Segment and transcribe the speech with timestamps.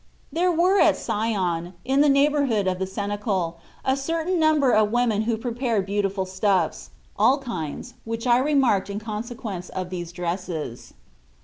[0.33, 4.91] There were at Sion, in the neighbour hood of the cenacle, a certain number of
[4.91, 6.89] women who prepared beautiful stuffs
[7.19, 10.95] Xorfc Jesus Cbrist n all kinds which I remarked in conse quence of these dresses.